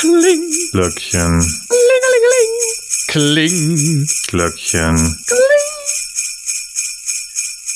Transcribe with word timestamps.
Kling. 0.00 0.50
Glöckchen, 0.72 1.44
Kling. 3.08 4.06
Glöckchen. 4.28 5.16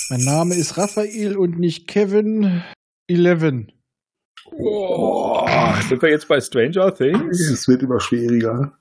Mein 0.09 0.21
Name 0.21 0.55
ist 0.55 0.79
Raphael 0.79 1.37
und 1.37 1.59
nicht 1.59 1.87
Kevin 1.87 2.63
Eleven. 3.09 3.73
Oh, 4.53 5.47
sind 5.87 6.01
wir 6.01 6.09
jetzt 6.09 6.27
bei 6.27 6.41
Stranger 6.41 6.95
Things? 6.95 7.51
Es 7.51 7.69
wird 7.69 7.83
immer 7.83 8.01
schwieriger. 8.01 8.79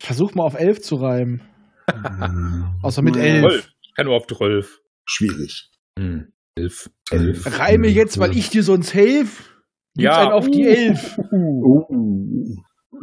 Versuch 0.00 0.34
mal 0.34 0.44
auf 0.44 0.54
elf 0.54 0.80
zu 0.80 0.96
reimen. 0.96 1.42
Außer 2.82 3.02
mit 3.02 3.16
elf. 3.16 3.44
Rolf. 3.44 3.68
Ich 3.82 3.94
kann 3.94 4.06
nur 4.06 4.16
auf 4.16 4.26
12. 4.26 4.80
Schwierig. 5.04 5.70
Hm. 5.98 6.32
Elf. 6.54 6.88
Elf. 7.10 7.58
Reime 7.58 7.88
jetzt, 7.88 8.18
weil 8.18 8.34
ich 8.34 8.48
dir 8.48 8.62
sonst 8.62 8.94
helfe. 8.94 9.55
Ja. 9.96 10.18
Einen 10.18 10.32
auf 10.32 10.48
die 10.50 10.62
elf. 10.66 11.18
Oh. 11.32 11.86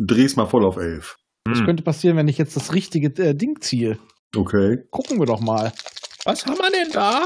Dreh's 0.06 0.36
mal 0.36 0.46
voll 0.46 0.66
auf 0.66 0.78
elf. 0.78 1.18
Das 1.46 1.60
Hm. 1.60 1.66
könnte 1.66 1.84
passieren, 1.84 2.18
wenn 2.18 2.28
ich 2.28 2.38
jetzt 2.38 2.56
das 2.56 2.74
richtige 2.74 3.08
äh, 3.24 3.36
Ding 3.36 3.60
ziehe. 3.62 3.98
Okay. 4.36 4.80
Gucken 4.92 5.20
wir 5.20 5.26
doch 5.26 5.42
mal. 5.42 5.72
Was 6.26 6.46
haben 6.46 6.58
wir 6.58 6.72
denn 6.72 6.92
da? 6.94 7.26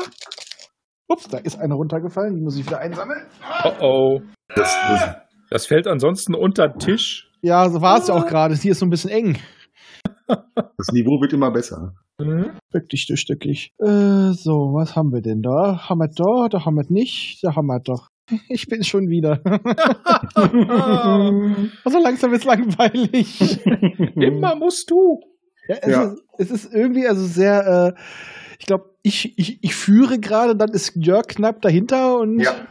Ups, 1.08 1.28
da 1.30 1.38
ist 1.38 1.58
eine 1.58 1.76
runtergefallen. 1.76 2.36
Die 2.36 2.42
muss 2.42 2.58
ich 2.58 2.66
wieder 2.66 2.80
einsammeln. 2.80 3.28
Oh 3.64 3.72
oh. 3.82 4.22
Das, 4.56 4.76
das, 4.90 5.16
Das 5.50 5.66
fällt 5.68 5.88
ansonsten 5.88 6.34
unter 6.36 6.68
den 6.68 6.80
Tisch. 6.80 7.32
Ja, 7.42 7.70
so 7.70 7.82
war 7.82 8.00
es 8.00 8.08
ja 8.08 8.16
auch 8.16 8.26
gerade. 8.26 8.56
Hier 8.56 8.72
ist 8.72 8.80
so 8.80 8.86
ein 8.86 8.90
bisschen 8.90 9.12
eng. 9.12 9.38
das 10.28 10.88
Niveau 10.92 11.22
wird 11.22 11.32
immer 11.34 11.52
besser. 11.52 11.94
Mhm. 12.20 12.52
Wirklich 12.72 13.08
stöckig. 13.14 13.72
Äh, 13.80 14.32
so, 14.34 14.74
was 14.74 14.96
haben 14.96 15.12
wir 15.14 15.22
denn 15.22 15.42
da? 15.42 15.88
Haben 15.88 16.00
wir 16.00 16.10
da? 16.10 16.50
Da 16.50 16.66
haben 16.66 16.76
wir 16.76 16.86
nicht. 16.90 17.40
Da 17.44 17.56
haben 17.56 17.68
wir 17.68 17.80
doch. 17.80 18.08
Ich 18.50 18.68
bin 18.68 18.84
schon 18.84 19.10
wieder. 19.10 19.40
also 21.84 22.00
langsam 22.02 22.34
ist 22.34 22.46
langweilig. 22.46 23.60
Immer 24.16 24.56
musst 24.56 24.90
du. 24.92 25.20
Ja, 25.68 25.76
es, 25.82 25.88
Ja. 25.92 26.04
Ist, 26.04 26.22
es 26.38 26.52
ist 26.66 26.74
irgendwie 26.74 27.08
also 27.08 27.26
sehr, 27.26 27.94
äh, 27.96 28.02
ich 28.60 28.66
glaube, 28.66 28.86
ich, 29.04 29.38
ich, 29.38 29.60
ich 29.64 29.76
führe 29.76 30.20
gerade, 30.20 30.56
dann 30.56 30.70
ist 30.72 30.94
Jörg 30.96 31.28
knapp 31.28 31.62
dahinter 31.62 32.18
und 32.20 32.40
Ja. 32.40 32.68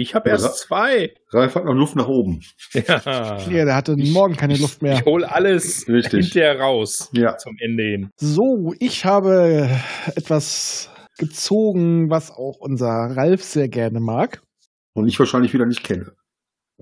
Ich 0.00 0.14
habe 0.14 0.28
Ja. 0.28 0.36
erst 0.36 0.58
zwei. 0.60 1.12
Ralf 1.32 1.56
hat 1.56 1.64
noch 1.64 1.74
Luft 1.74 1.96
nach 1.96 2.06
oben. 2.06 2.40
Ja. 2.72 3.38
ja, 3.50 3.64
der 3.64 3.74
hatte 3.74 3.96
morgen 3.96 4.36
keine 4.36 4.56
Luft 4.56 4.80
mehr. 4.80 4.94
Ich 4.94 5.04
hole 5.04 5.28
alles 5.30 5.88
Richtig. 5.88 6.26
hinterher 6.26 6.60
raus. 6.60 7.10
Ja. 7.12 7.36
Zum 7.36 7.56
Ende 7.58 7.82
hin. 7.82 8.10
So, 8.16 8.72
ich 8.78 9.04
habe 9.04 9.68
etwas 10.14 10.88
gezogen, 11.18 12.10
was 12.10 12.30
auch 12.30 12.58
unser 12.60 12.86
Ralf 12.86 13.42
sehr 13.42 13.68
gerne 13.68 13.98
mag. 13.98 14.40
Und 14.94 15.06
ich 15.08 15.18
wahrscheinlich 15.18 15.52
wieder 15.54 15.66
nicht 15.66 15.84
kenne. 15.84 16.12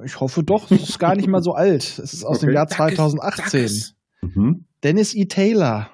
Ich 0.04 0.20
hoffe 0.20 0.42
doch, 0.42 0.70
es 0.70 0.90
ist 0.90 0.98
gar 0.98 1.16
nicht 1.16 1.28
mal 1.28 1.42
so 1.42 1.52
alt. 1.52 1.98
Es 1.98 2.12
ist 2.12 2.24
aus 2.24 2.40
dem 2.40 2.48
Okay. 2.48 2.54
Jahr 2.56 2.66
Danke, 2.66 2.96
2018. 2.96 3.94
danke. 4.22 4.38
Mhm. 4.38 4.64
Dennis 4.82 5.14
E. 5.14 5.24
Taylor. 5.26 5.90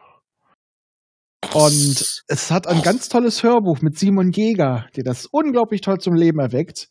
Und 1.54 2.22
es 2.28 2.50
hat 2.50 2.66
ein 2.66 2.82
ganz 2.82 3.08
tolles 3.08 3.42
Hörbuch 3.42 3.80
mit 3.80 3.98
Simon 3.98 4.30
Jäger, 4.32 4.86
der 4.96 5.04
das 5.04 5.26
unglaublich 5.26 5.80
toll 5.80 5.98
zum 5.98 6.14
Leben 6.14 6.38
erweckt. 6.38 6.88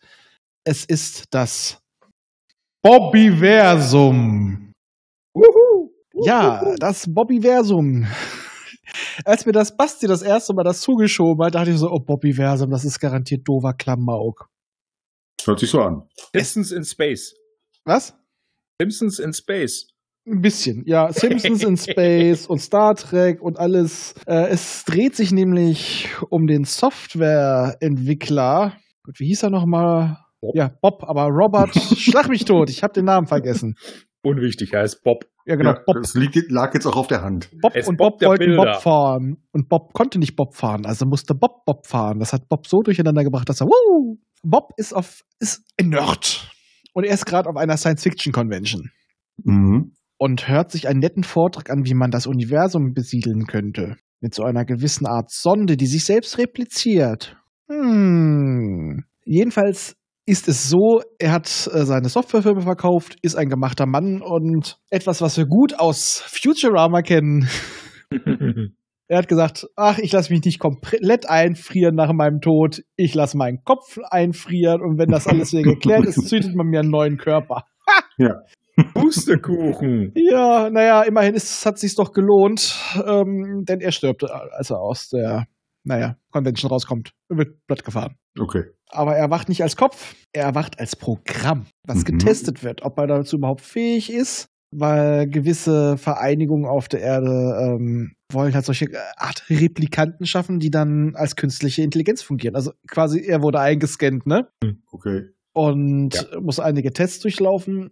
Es 0.64 0.86
ist 0.86 1.26
das 1.32 1.82
Bobbyversum. 2.84 4.74
Ja, 6.24 6.76
das 6.78 7.06
Bobbyversum. 7.12 8.06
Als 9.26 9.46
mir 9.46 9.54
das 9.54 9.76
Basti 9.76 10.06
das 10.08 10.22
erste 10.22 10.54
Mal 10.54 10.64
das 10.64 10.82
zugeschoben 10.82 11.46
hat, 11.46 11.56
dachte 11.56 11.72
ich 11.72 11.78
so, 11.78 11.90
oh, 11.90 12.00
Bobbyversum, 12.00 12.70
das 12.70 12.84
ist 12.86 13.00
garantiert 13.00 13.48
dover 13.48 13.74
Klamauk. 13.74 14.50
Hört 15.46 15.60
sich 15.60 15.70
so 15.70 15.82
an. 15.82 16.04
Simpsons 16.34 16.72
in 16.72 16.84
Space. 16.84 17.36
Was? 17.86 18.16
Simpsons 18.80 19.20
in 19.20 19.34
Space. 19.34 19.88
Ein 20.28 20.42
bisschen, 20.42 20.84
ja. 20.86 21.12
Simpsons 21.12 21.64
in 21.64 21.78
Space 21.92 22.48
und 22.48 22.60
Star 22.60 22.96
Trek 22.96 23.42
und 23.42 23.58
alles. 23.58 24.14
Äh, 24.28 24.50
es 24.50 24.84
dreht 24.86 25.16
sich 25.16 25.32
nämlich 25.32 26.10
um 26.30 26.48
den 26.48 26.64
Softwareentwickler. 26.64 28.74
Gut, 29.04 29.20
wie 29.20 29.28
hieß 29.28 29.44
er 29.44 29.50
nochmal? 29.50 30.18
Bob. 30.42 30.56
Ja, 30.56 30.72
Bob, 30.82 31.04
aber 31.04 31.26
Robert, 31.26 31.76
schlag 31.76 32.30
mich 32.30 32.46
tot, 32.46 32.70
ich 32.70 32.84
habe 32.84 32.94
den 32.94 33.06
Namen 33.06 33.28
vergessen. 33.28 33.76
Unwichtig, 34.24 34.74
er 34.74 34.82
heißt 34.82 35.04
Bob. 35.04 35.26
Ja, 35.46 35.56
genau, 35.56 35.72
ja, 35.72 35.80
Bob. 35.86 35.98
Das 36.02 36.14
liegt, 36.14 36.52
lag 36.52 36.74
jetzt 36.74 36.86
auch 36.86 36.96
auf 36.96 37.08
der 37.08 37.24
Hand. 37.24 37.50
Bob 37.62 37.76
Es 37.76 37.88
und 37.88 37.98
Bob 37.98 38.20
Bob 38.20 38.30
wollten 38.30 38.46
Bilder. 38.46 38.74
Bob 38.74 38.82
fahren. 38.82 39.38
Und 39.52 39.70
Bob 39.70 39.94
konnte 39.94 40.20
nicht 40.20 40.36
Bob 40.36 40.56
fahren, 40.56 40.86
also 40.86 41.06
musste 41.06 41.34
Bob 41.34 41.66
Bob 41.66 41.88
fahren. 41.88 42.20
Das 42.20 42.34
hat 42.34 42.48
Bob 42.50 42.68
so 42.68 42.82
durcheinander 42.82 43.24
gebracht, 43.24 43.50
dass 43.50 43.62
er, 43.62 43.68
Wuh! 43.68 44.18
Bob 44.44 44.72
ist 44.78 44.94
auf, 44.94 45.22
ist 45.40 45.64
ein 45.80 45.90
Nerd. 45.90 46.50
Und 46.94 47.06
er 47.06 47.14
ist 47.14 47.26
gerade 47.26 47.50
auf 47.50 47.56
einer 47.56 47.78
Science-Fiction-Convention. 47.78 48.92
Mhm. 49.44 49.94
und 50.18 50.48
hört 50.48 50.70
sich 50.70 50.88
einen 50.88 51.00
netten 51.00 51.24
Vortrag 51.24 51.72
an, 51.72 51.86
wie 51.86 51.96
man 51.96 52.12
das 52.12 52.28
Universum 52.28 52.94
besiedeln 52.94 53.48
könnte. 53.48 53.96
Mit 54.20 54.36
so 54.36 54.44
einer 54.44 54.66
gewissen 54.66 55.08
Art 55.08 55.32
Sonde, 55.32 55.78
die 55.78 55.88
sich 55.88 56.04
selbst 56.04 56.38
repliziert. 56.38 57.38
Hm. 57.68 59.04
Jedenfalls 59.26 59.96
ist 60.28 60.48
es 60.48 60.70
so, 60.70 61.02
er 61.18 61.32
hat 61.32 61.48
äh, 61.74 61.86
seine 61.86 62.10
Softwarefirma 62.10 62.62
verkauft, 62.62 63.18
ist 63.24 63.36
ein 63.36 63.50
gemachter 63.50 63.88
Mann 63.88 64.22
und 64.22 64.78
etwas, 64.92 65.22
was 65.22 65.38
wir 65.38 65.46
gut 65.46 65.80
aus 65.80 66.24
Futurama 66.28 67.02
kennen. 67.02 67.48
Er 69.12 69.18
hat 69.18 69.28
gesagt, 69.28 69.68
ach, 69.76 69.98
ich 69.98 70.14
lasse 70.14 70.32
mich 70.32 70.46
nicht 70.46 70.58
komplett 70.58 71.30
einfrieren 71.30 71.96
nach 71.96 72.14
meinem 72.14 72.40
Tod. 72.40 72.82
Ich 72.96 73.14
lasse 73.14 73.36
meinen 73.36 73.62
Kopf 73.66 73.98
einfrieren 74.10 74.80
und 74.82 74.98
wenn 74.98 75.10
das 75.10 75.28
alles 75.28 75.52
wieder 75.52 75.64
geklärt 75.64 76.06
ist, 76.06 76.30
züchtet 76.30 76.56
man 76.56 76.68
mir 76.68 76.80
einen 76.80 76.92
neuen 76.92 77.18
Körper. 77.18 77.66
Pustekuchen. 78.94 80.14
Ja, 80.16 80.70
naja, 80.70 81.02
immerhin 81.02 81.34
ist, 81.34 81.44
es 81.44 81.66
hat 81.66 81.78
sich 81.78 81.94
doch 81.96 82.14
gelohnt, 82.14 82.74
ähm, 83.06 83.66
denn 83.68 83.82
er 83.82 83.92
stirbt, 83.92 84.24
als 84.24 84.70
er 84.70 84.80
aus 84.80 85.10
der, 85.10 85.46
naja, 85.84 86.16
Convention 86.32 86.72
rauskommt. 86.72 87.12
Er 87.30 87.38
wird 87.38 87.68
platt 87.68 87.84
gefahren. 87.84 88.16
Okay. 88.40 88.64
Aber 88.88 89.16
er 89.16 89.24
erwacht 89.24 89.50
nicht 89.50 89.62
als 89.62 89.76
Kopf, 89.76 90.16
er 90.32 90.46
erwacht 90.46 90.80
als 90.80 90.96
Programm, 90.96 91.66
was 91.86 91.98
Mhm. 92.00 92.18
getestet 92.18 92.64
wird, 92.64 92.84
ob 92.84 92.98
er 92.98 93.08
dazu 93.08 93.36
überhaupt 93.36 93.62
fähig 93.62 94.10
ist, 94.12 94.48
weil 94.72 95.28
gewisse 95.28 95.98
Vereinigungen 95.98 96.66
auf 96.66 96.88
der 96.88 97.02
Erde 97.02 97.58
ähm, 97.62 98.14
wollen 98.32 98.54
halt 98.54 98.66
solche 98.66 98.88
Art 99.18 99.50
Replikanten 99.50 100.26
schaffen, 100.26 100.60
die 100.60 100.72
dann 100.72 101.16
als 101.16 101.36
künstliche 101.36 101.82
Intelligenz 101.84 102.22
fungieren. 102.22 102.56
Also 102.56 102.72
quasi, 102.88 103.20
er 103.22 103.42
wurde 103.42 103.60
eingescannt, 103.60 104.26
ne? 104.26 104.48
Okay. 104.92 105.26
und 105.54 106.14
Ja. 106.16 106.40
muss 106.40 106.60
einige 106.60 106.94
Tests 106.94 107.20
durchlaufen. 107.20 107.92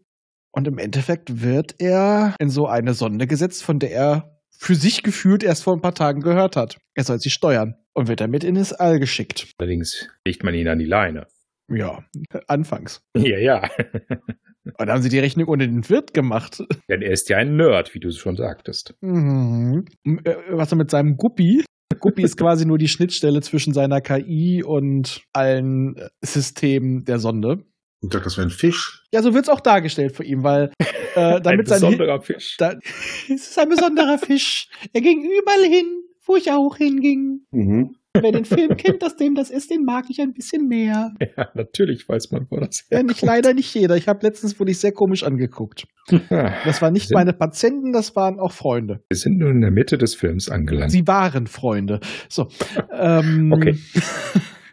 Und 0.52 0.68
im 0.68 0.80
Endeffekt 0.80 1.44
wird 1.44 1.76
er 1.80 2.34
in 2.40 2.50
so 2.50 2.66
eine 2.68 2.96
Sonde 2.96 3.28
gesetzt, 3.28 3.64
von 3.64 3.78
der 3.78 3.92
er 3.92 4.40
für 4.50 4.74
sich 4.76 5.04
gefühlt 5.04 5.44
erst 5.44 5.64
vor 5.64 5.74
ein 5.76 5.82
paar 5.82 5.94
Tagen 5.94 6.22
gehört 6.22 6.56
hat. 6.56 6.78
Er 6.96 7.04
soll 7.04 7.20
sie 7.20 7.30
steuern 7.30 7.76
und 7.94 8.08
wird 8.08 8.20
damit 8.20 8.44
in 8.44 8.56
das 8.56 8.74
All 8.74 9.00
geschickt. 9.00 9.52
Allerdings 9.60 10.08
legt 10.26 10.44
man 10.44 10.54
ihn 10.56 10.68
an 10.68 10.80
die 10.80 10.86
Leine. 10.86 11.28
Ja, 11.72 12.04
anfangs. 12.48 13.02
Ja, 13.16 13.38
ja. 13.38 13.70
Und 14.78 14.88
dann 14.88 14.92
haben 14.92 15.02
sie 15.02 15.10
die 15.10 15.20
Rechnung 15.20 15.48
ohne 15.48 15.68
den 15.68 15.88
Wirt 15.90 16.14
gemacht. 16.14 16.64
Denn 16.90 17.02
er 17.02 17.12
ist 17.12 17.30
ja 17.30 17.38
ein 17.38 17.56
Nerd, 17.56 17.94
wie 17.94 18.00
du 18.00 18.10
es 18.10 18.18
schon 18.18 18.36
sagtest. 18.36 18.96
Mhm. 19.02 19.86
Äh, 20.24 20.36
Was 20.52 20.72
er 20.72 20.78
mit 20.78 20.92
seinem 20.92 21.18
Guppi. 21.18 21.64
Guppi 22.00 22.24
ist 22.24 22.38
quasi 22.38 22.66
nur 22.66 22.78
die 22.78 22.88
Schnittstelle 22.88 23.42
zwischen 23.42 23.74
seiner 23.74 24.02
KI 24.02 24.64
und 24.64 25.22
allen 25.34 25.98
äh, 25.98 26.10
Systemen 26.22 27.04
der 27.04 27.20
Sonde. 27.20 27.66
Ich 28.02 28.10
dachte, 28.10 28.26
das 28.26 28.38
wäre 28.38 28.48
ein 28.48 28.52
Fisch. 28.52 29.04
Ja, 29.14 29.22
so 29.22 29.34
wird 29.34 29.44
es 29.44 29.50
auch 29.50 29.60
dargestellt 29.60 30.16
für 30.16 30.24
ihn, 30.24 30.44
weil 30.44 30.72
äh, 31.16 31.20
Ein 31.20 31.44
damit 31.44 31.68
sein 31.68 31.82
besonderer 31.82 32.22
Fisch. 32.22 32.56
Da, 32.58 32.76
es 33.30 33.50
ist 33.50 33.60
ein 33.60 33.70
besonderer 33.70 34.18
Fisch. 34.18 34.70
Er 34.94 35.02
ging 35.02 35.20
überall 35.20 35.66
hin, 35.66 36.04
wo 36.26 36.36
ich 36.38 36.52
auch 36.52 36.78
hinging. 36.78 37.42
Mhm. 37.52 37.96
Wer 38.14 38.32
den 38.32 38.46
Film 38.46 38.76
kennt, 38.76 39.04
dass 39.04 39.16
dem 39.18 39.36
das 39.36 39.52
ist, 39.52 39.70
den 39.70 39.84
mag 39.86 40.06
ich 40.10 40.20
ein 40.20 40.34
bisschen 40.34 40.68
mehr. 40.68 41.14
Ja, 41.38 41.50
natürlich 41.54 42.08
weiß 42.10 42.32
man, 42.32 42.48
wo 42.50 42.58
das 42.58 42.86
Ja, 42.90 43.04
nicht, 43.04 43.22
leider 43.22 43.54
nicht 43.54 43.74
jeder. 43.74 43.96
Ich 43.98 44.08
habe 44.08 44.26
letztens 44.26 44.60
wurde 44.60 44.72
ich 44.72 44.80
sehr 44.80 44.92
komisch 44.92 45.24
angeguckt. 45.24 45.86
Das 46.30 46.82
waren 46.82 46.94
nicht 46.94 47.12
meine 47.14 47.34
Patienten, 47.34 47.94
das 47.94 48.16
waren 48.16 48.40
auch 48.40 48.52
Freunde. 48.52 49.04
wir 49.10 49.18
sind 49.18 49.38
nun 49.38 49.52
in 49.52 49.62
der 49.62 49.72
Mitte 49.72 49.98
des 50.00 50.16
Films 50.16 50.50
angelangt. 50.50 50.92
Sie 50.92 51.06
waren 51.08 51.46
Freunde. 51.48 52.00
So. 52.30 52.48
Ähm, 52.92 53.54
Okay. 53.60 53.78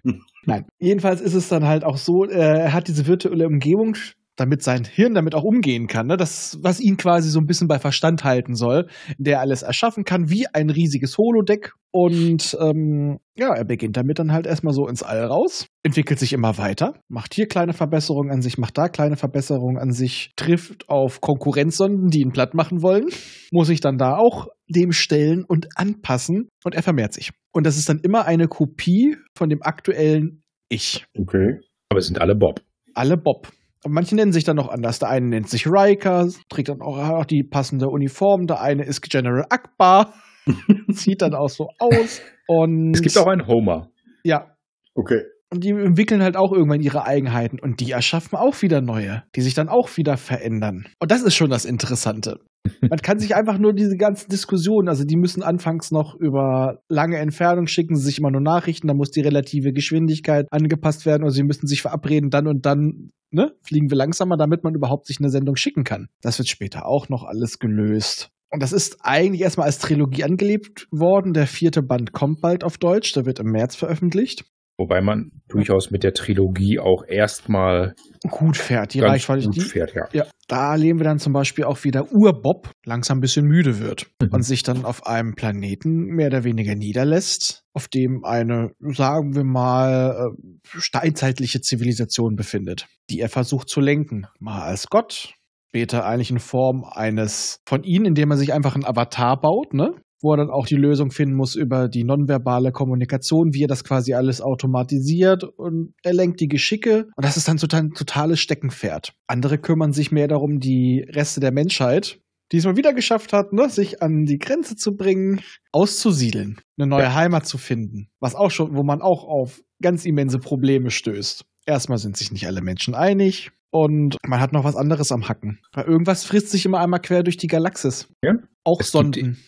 Nein. 0.46 0.64
Jedenfalls 0.78 1.20
ist 1.20 1.34
es 1.34 1.48
dann 1.48 1.64
halt 1.66 1.84
auch 1.84 1.96
so, 1.98 2.24
äh, 2.24 2.38
er 2.38 2.72
hat 2.72 2.88
diese 2.88 3.06
virtuelle 3.06 3.46
Umgebung, 3.46 3.96
damit 4.36 4.62
sein 4.62 4.84
Hirn 4.84 5.14
damit 5.14 5.34
auch 5.34 5.42
umgehen 5.42 5.86
kann. 5.86 6.06
Ne? 6.06 6.16
Das, 6.16 6.58
was 6.62 6.80
ihn 6.80 6.96
quasi 6.96 7.30
so 7.30 7.40
ein 7.40 7.46
bisschen 7.46 7.68
bei 7.68 7.78
Verstand 7.78 8.22
halten 8.24 8.54
soll, 8.54 8.86
der 9.18 9.40
alles 9.40 9.62
erschaffen 9.62 10.04
kann, 10.04 10.30
wie 10.30 10.46
ein 10.52 10.70
riesiges 10.70 11.18
Holodeck. 11.18 11.72
Und 11.90 12.56
ähm, 12.60 13.18
ja, 13.36 13.54
er 13.54 13.64
beginnt 13.64 13.96
damit 13.96 14.18
dann 14.18 14.30
halt 14.30 14.46
erstmal 14.46 14.74
so 14.74 14.86
ins 14.86 15.02
All 15.02 15.24
raus, 15.24 15.66
entwickelt 15.82 16.18
sich 16.18 16.34
immer 16.34 16.58
weiter, 16.58 16.92
macht 17.08 17.32
hier 17.32 17.46
kleine 17.46 17.72
Verbesserungen 17.72 18.30
an 18.30 18.42
sich, 18.42 18.58
macht 18.58 18.76
da 18.76 18.88
kleine 18.88 19.16
Verbesserungen 19.16 19.78
an 19.78 19.92
sich, 19.92 20.32
trifft 20.36 20.90
auf 20.90 21.22
Konkurrenzsonden, 21.22 22.08
die 22.10 22.20
ihn 22.20 22.32
platt 22.32 22.52
machen 22.52 22.82
wollen, 22.82 23.06
muss 23.50 23.68
sich 23.68 23.80
dann 23.80 23.96
da 23.96 24.16
auch 24.16 24.48
dem 24.68 24.92
stellen 24.92 25.44
und 25.46 25.68
anpassen 25.76 26.48
und 26.64 26.74
er 26.74 26.82
vermehrt 26.82 27.14
sich. 27.14 27.30
Und 27.52 27.66
das 27.66 27.78
ist 27.78 27.88
dann 27.88 28.00
immer 28.00 28.26
eine 28.26 28.48
Kopie 28.48 29.16
von 29.34 29.48
dem 29.48 29.62
aktuellen 29.62 30.42
Ich. 30.68 31.06
Okay. 31.18 31.60
Aber 31.88 32.00
es 32.00 32.06
sind 32.06 32.20
alle 32.20 32.34
Bob. 32.34 32.60
Alle 32.94 33.16
Bob. 33.16 33.48
Und 33.84 33.92
manche 33.92 34.16
nennen 34.16 34.32
sich 34.32 34.44
dann 34.44 34.56
noch 34.56 34.68
anders. 34.68 34.98
Der 34.98 35.08
eine 35.10 35.26
nennt 35.28 35.48
sich 35.48 35.66
Riker, 35.66 36.28
trägt 36.48 36.68
dann 36.68 36.80
auch, 36.80 36.98
auch 36.98 37.24
die 37.24 37.44
passende 37.44 37.88
Uniform. 37.88 38.46
Der 38.46 38.60
eine 38.60 38.84
ist 38.84 39.02
General 39.02 39.44
Akbar, 39.50 40.12
sieht 40.88 41.22
dann 41.22 41.34
auch 41.34 41.48
so 41.48 41.68
aus. 41.78 42.20
Und 42.48 42.94
Es 42.94 43.02
gibt 43.02 43.16
auch 43.18 43.26
einen 43.26 43.46
Homer. 43.46 43.88
ja, 44.24 44.52
Okay. 44.94 45.20
und 45.52 45.62
die 45.62 45.70
entwickeln 45.70 46.22
halt 46.22 46.36
auch 46.36 46.52
irgendwann 46.52 46.80
ihre 46.80 47.04
Eigenheiten 47.04 47.58
und 47.60 47.80
die 47.80 47.90
erschaffen 47.90 48.36
auch 48.38 48.62
wieder 48.62 48.80
neue, 48.80 49.22
die 49.36 49.42
sich 49.42 49.54
dann 49.54 49.68
auch 49.68 49.96
wieder 49.96 50.16
verändern. 50.16 50.86
Und 51.00 51.10
das 51.10 51.22
ist 51.22 51.34
schon 51.34 51.50
das 51.50 51.64
Interessante. 51.64 52.38
Man 52.80 52.98
kann 53.00 53.18
sich 53.18 53.36
einfach 53.36 53.58
nur 53.58 53.72
diese 53.74 53.96
ganzen 53.96 54.28
Diskussionen, 54.30 54.88
also 54.88 55.04
die 55.04 55.16
müssen 55.16 55.42
anfangs 55.42 55.90
noch 55.92 56.16
über 56.18 56.78
lange 56.88 57.18
Entfernung 57.18 57.66
schicken, 57.66 57.94
sie 57.94 58.04
sich 58.06 58.18
immer 58.18 58.30
nur 58.32 58.40
Nachrichten, 58.40 58.88
da 58.88 58.94
muss 58.94 59.10
die 59.10 59.20
relative 59.20 59.72
Geschwindigkeit 59.72 60.46
angepasst 60.50 61.04
werden 61.06 61.22
oder 61.22 61.30
sie 61.32 61.44
müssen 61.44 61.66
sich 61.66 61.82
verabreden, 61.82 62.30
dann 62.30 62.46
und 62.48 62.64
dann 62.66 63.10
ne, 63.30 63.54
fliegen 63.62 63.90
wir 63.90 63.96
langsamer, 63.96 64.36
damit 64.36 64.64
man 64.64 64.74
überhaupt 64.74 65.06
sich 65.06 65.18
eine 65.18 65.30
Sendung 65.30 65.56
schicken 65.56 65.84
kann. 65.84 66.08
Das 66.20 66.38
wird 66.38 66.48
später 66.48 66.86
auch 66.86 67.08
noch 67.08 67.24
alles 67.24 67.58
gelöst. 67.58 68.30
Und 68.50 68.62
das 68.62 68.72
ist 68.72 68.98
eigentlich 69.00 69.42
erstmal 69.42 69.66
als 69.66 69.78
Trilogie 69.78 70.24
angelebt 70.24 70.86
worden. 70.90 71.32
Der 71.32 71.46
vierte 71.46 71.82
Band 71.82 72.12
kommt 72.12 72.40
bald 72.40 72.64
auf 72.64 72.78
Deutsch, 72.78 73.12
der 73.12 73.26
wird 73.26 73.40
im 73.40 73.50
März 73.50 73.74
veröffentlicht. 73.74 74.44
Wobei 74.78 75.00
man 75.00 75.30
durchaus 75.48 75.90
mit 75.90 76.02
der 76.02 76.12
Trilogie 76.12 76.78
auch 76.78 77.02
erstmal 77.06 77.94
gut 78.30 78.58
fährt. 78.58 78.92
Die 78.92 79.00
Reichweite, 79.00 79.46
gut 79.46 79.56
die, 79.56 79.60
fährt, 79.60 79.94
ja. 79.94 80.06
ja, 80.12 80.26
da 80.48 80.72
erleben 80.72 80.98
wir 81.00 81.04
dann 81.04 81.18
zum 81.18 81.32
Beispiel 81.32 81.64
auch 81.64 81.82
wieder 81.84 82.12
Urbob 82.12 82.70
langsam 82.84 83.18
ein 83.18 83.20
bisschen 83.22 83.46
müde 83.46 83.80
wird 83.80 84.06
Mhm. 84.20 84.28
und 84.32 84.42
sich 84.42 84.62
dann 84.62 84.84
auf 84.84 85.06
einem 85.06 85.34
Planeten 85.34 86.06
mehr 86.06 86.26
oder 86.26 86.44
weniger 86.44 86.74
niederlässt, 86.74 87.62
auf 87.72 87.88
dem 87.88 88.24
eine, 88.24 88.70
sagen 88.80 89.34
wir 89.34 89.44
mal, 89.44 90.32
äh, 90.34 90.58
steinzeitliche 90.78 91.60
Zivilisation 91.62 92.36
befindet, 92.36 92.86
die 93.08 93.20
er 93.20 93.28
versucht 93.28 93.68
zu 93.70 93.80
lenken. 93.80 94.26
Mal 94.40 94.62
als 94.62 94.88
Gott, 94.88 95.32
später 95.70 96.04
eigentlich 96.04 96.30
in 96.30 96.38
Form 96.38 96.84
eines 96.84 97.60
von 97.66 97.82
ihnen, 97.82 98.04
indem 98.06 98.30
er 98.30 98.36
sich 98.36 98.52
einfach 98.52 98.74
einen 98.74 98.84
Avatar 98.84 99.40
baut, 99.40 99.72
ne? 99.74 99.94
Wo 100.22 100.32
er 100.32 100.38
dann 100.38 100.50
auch 100.50 100.66
die 100.66 100.76
Lösung 100.76 101.10
finden 101.10 101.34
muss 101.34 101.54
über 101.54 101.88
die 101.88 102.04
nonverbale 102.04 102.72
Kommunikation, 102.72 103.52
wie 103.54 103.64
er 103.64 103.68
das 103.68 103.84
quasi 103.84 104.14
alles 104.14 104.40
automatisiert 104.40 105.44
und 105.44 105.94
er 106.02 106.14
lenkt 106.14 106.40
die 106.40 106.48
Geschicke 106.48 107.08
und 107.16 107.24
das 107.24 107.36
ist 107.36 107.48
dann 107.48 107.58
total, 107.58 107.90
totales 107.90 108.40
Steckenpferd. 108.40 109.14
Andere 109.26 109.58
kümmern 109.58 109.92
sich 109.92 110.12
mehr 110.12 110.28
darum, 110.28 110.60
die 110.60 111.00
Reste 111.08 111.40
der 111.40 111.52
Menschheit, 111.52 112.20
die 112.52 112.58
es 112.58 112.64
mal 112.64 112.76
wieder 112.76 112.92
geschafft 112.94 113.32
hat, 113.32 113.52
ne, 113.52 113.68
sich 113.68 114.02
an 114.02 114.24
die 114.24 114.38
Grenze 114.38 114.76
zu 114.76 114.96
bringen, 114.96 115.40
auszusiedeln, 115.72 116.60
eine 116.78 116.86
neue 116.86 117.04
Ja. 117.04 117.14
Heimat 117.14 117.46
zu 117.46 117.58
finden, 117.58 118.08
was 118.20 118.34
auch 118.34 118.50
schon, 118.50 118.74
wo 118.74 118.82
man 118.82 119.02
auch 119.02 119.24
auf 119.24 119.62
ganz 119.82 120.04
immense 120.04 120.38
Probleme 120.38 120.90
stößt. 120.90 121.44
Erstmal 121.66 121.98
sind 121.98 122.16
sich 122.16 122.32
nicht 122.32 122.46
alle 122.46 122.62
Menschen 122.62 122.94
einig 122.94 123.50
und 123.70 124.16
man 124.26 124.40
hat 124.40 124.52
noch 124.52 124.64
was 124.64 124.76
anderes 124.76 125.12
am 125.12 125.28
Hacken. 125.28 125.58
Weil 125.72 125.84
irgendwas 125.84 126.24
frisst 126.24 126.50
sich 126.50 126.64
immer 126.64 126.80
einmal 126.80 127.00
quer 127.00 127.22
durch 127.22 127.36
die 127.36 127.48
Galaxis. 127.48 128.08
Ja. 128.22 128.34
Auch 128.64 128.80
Es 128.80 128.86
gibt 128.92 128.92
Sonden. 128.92 129.38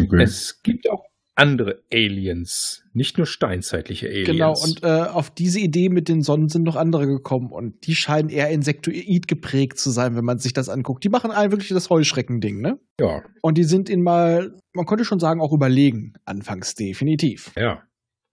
Okay. 0.00 0.22
Es 0.22 0.62
gibt 0.62 0.88
auch 0.90 1.04
andere 1.36 1.82
Aliens, 1.92 2.84
nicht 2.92 3.18
nur 3.18 3.26
steinzeitliche 3.26 4.06
Aliens. 4.06 4.26
Genau, 4.26 4.52
und 4.52 4.84
äh, 4.84 5.08
auf 5.08 5.30
diese 5.30 5.58
Idee 5.58 5.88
mit 5.88 6.08
den 6.08 6.20
Sonnen 6.20 6.48
sind 6.48 6.62
noch 6.62 6.76
andere 6.76 7.06
gekommen 7.06 7.50
und 7.50 7.86
die 7.86 7.94
scheinen 7.94 8.28
eher 8.28 8.50
insektoid 8.50 9.26
geprägt 9.26 9.78
zu 9.78 9.90
sein, 9.90 10.14
wenn 10.14 10.24
man 10.24 10.38
sich 10.38 10.52
das 10.52 10.68
anguckt. 10.68 11.02
Die 11.02 11.08
machen 11.08 11.32
ein 11.32 11.50
wirklich 11.50 11.70
das 11.70 11.90
Heuschrecken-Ding, 11.90 12.60
ne? 12.60 12.78
ja, 13.00 13.22
Und 13.42 13.58
die 13.58 13.64
sind 13.64 13.88
ihnen 13.88 14.02
mal, 14.02 14.52
man 14.74 14.86
könnte 14.86 15.04
schon 15.04 15.18
sagen, 15.18 15.40
auch 15.40 15.52
überlegen, 15.52 16.12
anfangs 16.24 16.74
definitiv. 16.74 17.52
ja. 17.56 17.82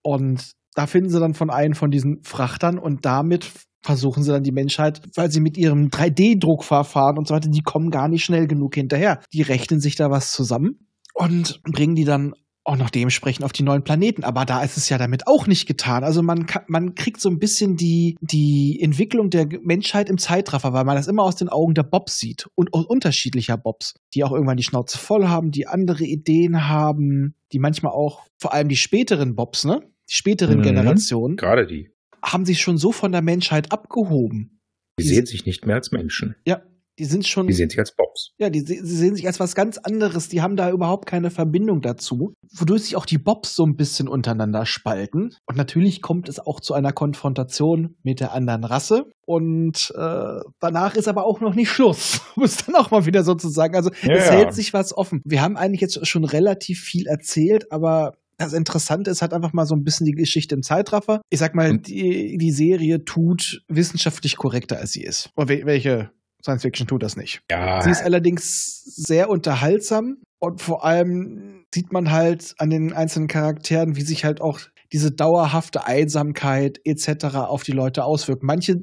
Und 0.04 0.52
da 0.74 0.88
finden 0.88 1.10
sie 1.10 1.19
dann 1.19 1.36
von 1.36 1.52
einem 1.52 1.74
von 1.74 1.92
diesen 1.92 2.24
Frachtern 2.24 2.80
und 2.80 3.06
damit 3.06 3.52
versuchen 3.84 4.24
sie 4.24 4.31
dann 4.31 4.42
die 4.42 4.52
Menschheit, 4.52 5.02
weil 5.16 5.30
sie 5.30 5.42
mit 5.42 5.58
ihrem 5.58 5.90
3D-Druckverfahren 5.90 7.18
und 7.18 7.28
so 7.28 7.36
weiter, 7.36 7.50
die 7.50 7.62
kommen 7.62 7.90
gar 7.90 8.08
nicht 8.08 8.24
schnell 8.24 8.48
genug 8.48 8.75
hinterher. 8.75 9.19
Die 9.34 9.42
rechnen 9.42 9.80
sich 9.80 9.96
da 9.96 10.10
was 10.10 10.31
zusammen 10.31 10.80
und 11.13 11.62
bringen 11.63 11.96
die 11.96 12.06
dann 12.06 12.34
auch 12.63 12.78
noch 12.78 12.92
dementsprechend 12.92 13.44
auf 13.44 13.54
die 13.54 13.63
neuen 13.63 13.84
Planeten. 13.84 14.24
Aber 14.24 14.46
da 14.46 14.62
ist 14.63 14.78
es 14.78 14.88
ja 14.88 15.00
damit 15.00 15.25
auch 15.25 15.48
nicht 15.48 15.66
getan. 15.68 16.04
Also 16.04 16.22
man, 16.22 16.46
kann, 16.46 16.62
man 16.68 16.94
kriegt 16.94 17.19
so 17.19 17.28
ein 17.28 17.40
bisschen 17.40 17.75
die, 17.75 18.18
die 18.22 18.80
Entwicklung 18.81 19.31
der 19.31 19.48
Menschheit 19.63 20.10
im 20.10 20.19
Zeitraffer, 20.19 20.72
weil 20.72 20.84
man 20.84 20.96
das 20.96 21.08
immer 21.08 21.24
aus 21.24 21.36
den 21.36 21.50
Augen 21.50 21.74
der 21.74 21.81
Bobs 21.81 22.19
sieht 22.19 22.48
und 22.54 22.72
aus 22.75 22.86
unterschiedlicher 22.86 23.58
Bobs, 23.58 23.96
die 24.13 24.24
auch 24.24 24.31
irgendwann 24.31 24.58
die 24.58 24.63
Schnauze 24.63 25.00
voll 25.00 25.28
haben, 25.28 25.50
die 25.50 25.66
andere 25.68 26.04
Ideen 26.04 26.68
haben, 26.69 27.34
die 27.52 27.58
manchmal 27.58 27.94
auch, 27.94 28.28
vor 28.40 28.54
allem 28.54 28.69
die 28.69 28.75
späteren 28.78 29.36
Bobs, 29.36 29.66
ne? 29.66 29.81
Die 30.12 30.13
späteren 30.16 30.60
Mhm. 30.60 30.63
Generationen, 30.63 31.38
Gerade 31.38 31.66
die. 31.66 31.90
haben 32.22 32.46
sich 32.46 32.62
schon 32.62 32.78
so 32.78 32.92
von 32.92 33.12
der 33.12 33.24
Menschheit 33.24 33.72
abgehoben. 33.72 34.60
Die 35.00 35.04
Die 35.04 35.10
sehen 35.10 35.25
sich 35.25 35.48
nicht 35.48 35.66
mehr 35.66 35.78
als 35.78 35.92
Menschen. 35.92 36.36
Ja, 36.46 36.62
die 37.01 37.07
sind 37.07 37.25
schon. 37.27 37.48
Die 37.48 37.53
sehen 37.53 37.69
sich 37.69 37.80
als 37.80 37.95
Bobs. 37.95 38.31
Ja, 38.38 38.50
die, 38.51 38.59
sie 38.62 38.77
sehen 38.86 39.15
sich 39.15 39.25
als 39.25 39.39
was 39.39 39.56
ganz 39.56 39.77
anderes. 39.80 40.30
Die 40.30 40.42
haben 40.42 40.56
da 40.56 40.69
überhaupt 40.69 41.07
keine 41.07 41.31
Verbindung 41.31 41.81
dazu, 41.81 42.33
wodurch 42.56 42.83
sich 42.83 42.95
auch 42.95 43.07
die 43.07 43.18
Bobs 43.18 43.56
so 43.56 43.65
ein 43.65 43.75
bisschen 43.75 44.07
untereinander 44.07 44.65
spalten. 44.68 45.31
Und 45.48 45.57
natürlich 45.57 46.01
kommt 46.03 46.30
es 46.30 46.39
auch 46.39 46.59
zu 46.59 46.74
einer 46.75 46.94
Konfrontation 46.94 47.95
mit 48.03 48.19
der 48.19 48.33
anderen 48.33 48.63
Rasse. 48.63 49.06
Und 49.25 49.92
äh, 49.98 50.39
danach 50.59 50.95
ist 50.95 51.07
aber 51.07 51.25
auch 51.25 51.42
noch 51.42 51.56
nicht 51.56 51.69
Schluss, 51.69 52.21
um 52.36 52.44
es 52.44 52.57
dann 52.57 52.75
auch 52.75 52.92
mal 52.92 53.06
wieder 53.06 53.24
so 53.24 53.33
zu 53.36 53.50
sagen. 53.50 53.75
Also 53.75 53.89
Ja, 54.03 54.13
es 54.15 54.27
ja. 54.27 54.33
hält 54.33 54.53
sich 54.53 54.74
was 54.74 54.95
offen. 54.95 55.21
Wir 55.25 55.42
haben 55.42 55.57
eigentlich 55.57 55.81
jetzt 55.81 56.06
schon 56.07 56.24
relativ 56.25 56.80
viel 56.81 57.07
erzählt, 57.07 57.71
aber 57.71 58.13
das 58.38 58.53
Interessante 58.53 59.12
ist 59.12 59.21
halt 59.21 59.33
einfach 59.33 59.53
mal 59.53 59.65
so 59.68 59.75
ein 59.75 59.83
bisschen 59.83 60.06
die 60.06 60.13
Geschichte 60.13 60.56
im 60.56 60.63
Zeitraffer. 60.63 61.21
Ich 61.30 61.38
sag 61.39 61.53
mal, 61.56 61.69
Und- 61.69 61.88
die, 61.88 62.38
die 62.39 62.51
Serie 62.51 63.06
tut 63.06 63.62
wissenschaftlich 63.68 64.36
korrekter, 64.36 64.80
als 64.80 64.92
sie 64.94 65.03
ist. 65.03 65.30
Oder 65.36 65.48
wel- 65.50 65.65
welche 65.65 66.09
Science 66.44 66.62
Fiction 66.64 66.88
tut 66.88 67.04
das 67.04 67.16
nicht? 67.16 67.42
Ja, 67.50 67.82
Sie 67.82 67.92
ist 67.92 68.04
allerdings 68.04 68.84
sehr 68.86 69.30
unterhaltsam 69.30 70.18
und 70.40 70.62
vor 70.62 70.84
allem 70.86 71.66
sieht 71.74 71.92
man 71.94 72.12
halt 72.12 72.54
an 72.58 72.70
den 72.70 72.94
einzelnen 72.94 73.28
Charakteren, 73.28 73.96
wie 73.96 74.02
sich 74.02 74.26
halt 74.26 74.42
auch 74.42 74.60
diese 74.92 75.12
dauerhafte 75.12 75.86
Einsamkeit 75.86 76.80
etc. 76.84 77.36
auf 77.36 77.64
die 77.64 77.72
Leute 77.72 78.04
auswirkt. 78.04 78.44
Manche 78.44 78.76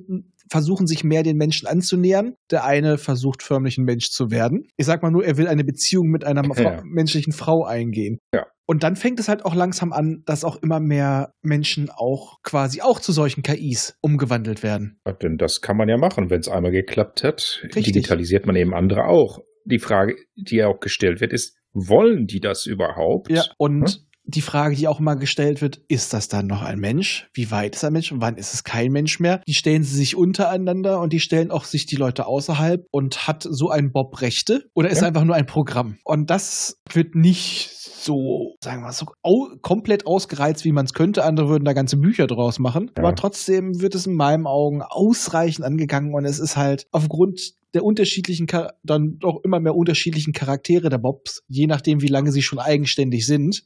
versuchen 0.50 0.86
sich 0.86 1.04
mehr 1.04 1.22
den 1.22 1.36
Menschen 1.36 1.68
anzunähern. 1.68 2.34
Der 2.50 2.64
eine 2.64 2.96
versucht 2.96 3.42
förmlich 3.42 3.76
ein 3.76 3.84
Mensch 3.84 4.10
zu 4.10 4.30
werden. 4.30 4.66
Ich 4.76 4.86
sag 4.86 5.02
mal 5.02 5.10
nur, 5.10 5.24
er 5.24 5.36
will 5.36 5.46
eine 5.48 5.64
Beziehung 5.64 6.08
mit 6.08 6.24
einer 6.24 6.42
Ja. 6.44 6.54
Frau, 6.54 6.82
menschlichen 6.84 7.32
Frau 7.32 7.64
eingehen. 7.64 8.18
Ja. 8.34 8.46
Und 8.70 8.82
dann 8.82 8.96
fängt 8.96 9.18
es 9.18 9.28
halt 9.28 9.46
auch 9.46 9.54
langsam 9.54 9.94
an, 9.94 10.22
dass 10.26 10.44
auch 10.44 10.56
immer 10.62 10.78
mehr 10.78 11.32
Menschen 11.40 11.88
auch 11.88 12.42
quasi 12.42 12.82
auch 12.82 13.00
zu 13.00 13.12
solchen 13.12 13.42
KIs 13.42 13.96
umgewandelt 14.02 14.62
werden. 14.62 15.00
denn 15.22 15.38
das 15.38 15.62
kann 15.62 15.78
man 15.78 15.88
ja 15.88 15.96
machen, 15.96 16.28
wenn 16.28 16.40
es 16.40 16.48
einmal 16.48 16.70
geklappt 16.70 17.24
hat. 17.24 17.60
Richtig. 17.64 17.84
Digitalisiert 17.86 18.44
man 18.44 18.56
eben 18.56 18.74
andere 18.74 19.04
auch. 19.06 19.38
Die 19.64 19.78
Frage, 19.78 20.16
die 20.36 20.56
ja 20.56 20.66
auch 20.66 20.80
gestellt 20.80 21.22
wird, 21.22 21.32
ist, 21.32 21.56
wollen 21.72 22.26
die 22.26 22.40
das 22.40 22.66
überhaupt? 22.66 23.30
Ja, 23.30 23.44
und 23.56 23.88
Hm? 23.88 24.07
Die 24.28 24.42
Frage, 24.42 24.76
die 24.76 24.86
auch 24.88 25.00
immer 25.00 25.16
gestellt 25.16 25.62
wird, 25.62 25.80
ist 25.88 26.12
das 26.12 26.28
dann 26.28 26.46
noch 26.46 26.60
ein 26.60 26.78
Mensch? 26.78 27.28
Wie 27.32 27.50
weit 27.50 27.74
ist 27.74 27.84
ein 27.84 27.94
Mensch 27.94 28.12
und 28.12 28.20
wann 28.20 28.36
ist 28.36 28.52
es 28.52 28.62
kein 28.62 28.92
Mensch 28.92 29.20
mehr? 29.20 29.40
Die 29.48 29.54
stellen 29.54 29.82
sie 29.82 29.96
sich 29.96 30.16
untereinander 30.16 31.00
und 31.00 31.14
die 31.14 31.20
stellen 31.20 31.50
auch 31.50 31.64
sich 31.64 31.86
die 31.86 31.96
Leute 31.96 32.26
außerhalb 32.26 32.84
und 32.90 33.26
hat 33.26 33.46
so 33.48 33.70
ein 33.70 33.90
Bob 33.90 34.20
Rechte 34.20 34.68
oder 34.74 34.90
ist 34.90 35.00
Ja. 35.00 35.08
einfach 35.08 35.24
nur 35.24 35.34
ein 35.34 35.46
Programm? 35.46 35.96
Und 36.04 36.28
das 36.28 36.78
wird 36.92 37.14
nicht 37.14 37.70
so, 37.74 38.56
sagen 38.62 38.82
wir 38.82 38.86
mal, 38.88 38.92
so 38.92 39.06
au 39.22 39.48
komplett 39.62 40.06
ausgereizt, 40.06 40.64
wie 40.66 40.72
man 40.72 40.84
es 40.84 40.92
könnte. 40.92 41.24
Andere 41.24 41.48
würden 41.48 41.64
da 41.64 41.72
ganze 41.72 41.96
Bücher 41.96 42.26
draus 42.26 42.58
machen. 42.58 42.90
Ja. 42.96 43.02
Aber 43.02 43.14
trotzdem 43.14 43.80
wird 43.80 43.94
es 43.94 44.06
in 44.06 44.14
meinen 44.14 44.46
Augen 44.46 44.82
ausreichend 44.82 45.64
angegangen 45.64 46.14
und 46.14 46.26
es 46.26 46.38
ist 46.38 46.56
halt 46.56 46.86
aufgrund 46.92 47.54
der 47.74 47.84
unterschiedlichen, 47.84 48.46
dann 48.82 49.18
doch 49.18 49.42
immer 49.42 49.60
mehr 49.60 49.74
unterschiedlichen 49.74 50.32
Charaktere 50.32 50.90
der 50.90 50.98
Bobs, 50.98 51.42
je 51.48 51.66
nachdem, 51.66 52.02
wie 52.02 52.08
lange 52.08 52.30
sie 52.32 52.42
schon 52.42 52.58
eigenständig 52.58 53.26
sind, 53.26 53.64